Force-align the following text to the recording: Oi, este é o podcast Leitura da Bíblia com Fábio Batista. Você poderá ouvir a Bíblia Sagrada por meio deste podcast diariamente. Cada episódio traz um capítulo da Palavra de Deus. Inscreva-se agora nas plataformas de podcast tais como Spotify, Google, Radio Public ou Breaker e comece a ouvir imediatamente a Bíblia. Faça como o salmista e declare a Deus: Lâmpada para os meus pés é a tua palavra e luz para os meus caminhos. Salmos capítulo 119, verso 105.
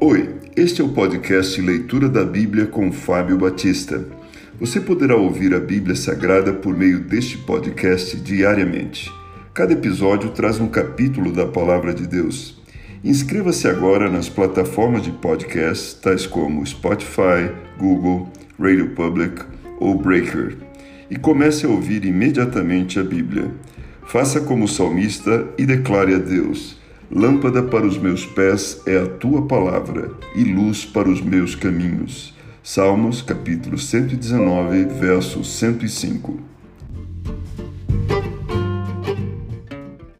Oi, 0.00 0.34
este 0.56 0.82
é 0.82 0.84
o 0.84 0.88
podcast 0.88 1.60
Leitura 1.62 2.08
da 2.08 2.24
Bíblia 2.24 2.66
com 2.66 2.90
Fábio 2.90 3.38
Batista. 3.38 4.04
Você 4.58 4.80
poderá 4.80 5.14
ouvir 5.14 5.54
a 5.54 5.60
Bíblia 5.60 5.94
Sagrada 5.94 6.52
por 6.52 6.76
meio 6.76 6.98
deste 6.98 7.38
podcast 7.38 8.16
diariamente. 8.16 9.08
Cada 9.54 9.72
episódio 9.72 10.30
traz 10.30 10.58
um 10.58 10.66
capítulo 10.66 11.30
da 11.30 11.46
Palavra 11.46 11.94
de 11.94 12.08
Deus. 12.08 12.60
Inscreva-se 13.04 13.68
agora 13.68 14.10
nas 14.10 14.28
plataformas 14.28 15.04
de 15.04 15.12
podcast 15.12 16.00
tais 16.00 16.26
como 16.26 16.66
Spotify, 16.66 17.52
Google, 17.78 18.28
Radio 18.58 18.90
Public 18.90 19.42
ou 19.78 19.96
Breaker 19.96 20.56
e 21.08 21.16
comece 21.16 21.66
a 21.66 21.68
ouvir 21.68 22.04
imediatamente 22.04 22.98
a 22.98 23.04
Bíblia. 23.04 23.48
Faça 24.06 24.40
como 24.40 24.64
o 24.64 24.68
salmista 24.68 25.46
e 25.56 25.64
declare 25.64 26.14
a 26.14 26.18
Deus: 26.18 26.76
Lâmpada 27.10 27.62
para 27.62 27.86
os 27.86 27.98
meus 27.98 28.24
pés 28.24 28.80
é 28.86 28.96
a 28.96 29.06
tua 29.06 29.46
palavra 29.46 30.10
e 30.34 30.42
luz 30.42 30.84
para 30.84 31.08
os 31.08 31.20
meus 31.20 31.54
caminhos. 31.54 32.34
Salmos 32.62 33.20
capítulo 33.20 33.78
119, 33.78 34.84
verso 34.86 35.44
105. 35.44 36.53